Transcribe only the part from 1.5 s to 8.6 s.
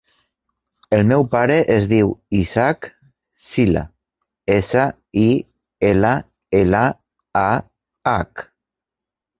es diu Ishaq Sillah: essa, i, ela, ela, a, hac.